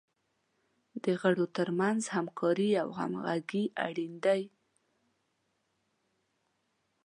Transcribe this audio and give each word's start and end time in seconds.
د 1.03 1.05
غړو 1.21 1.45
تر 1.57 1.69
منځ 1.79 2.01
همکاري 2.15 2.69
او 2.81 2.89
همغږي 2.99 3.63
اړین 3.85 4.13
دی. 4.25 4.41